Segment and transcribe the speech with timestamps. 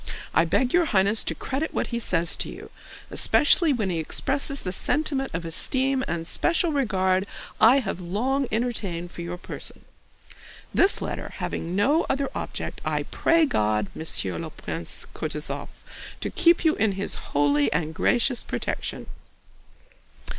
[0.33, 2.71] I beg your Highness to credit what he says to you,
[3.11, 7.27] especially when he expresses the sentiment of esteem and special regard
[7.59, 9.85] I have long entertained for your person.
[10.73, 15.83] This letter having no other object, I pray God, monsieur le prince Koutouzov,
[16.19, 19.05] to keep you in His holy and gracious protection!